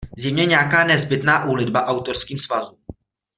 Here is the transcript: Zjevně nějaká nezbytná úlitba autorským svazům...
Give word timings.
Zjevně 0.17 0.45
nějaká 0.45 0.83
nezbytná 0.83 1.45
úlitba 1.45 1.85
autorským 1.85 2.37
svazům... 2.37 2.79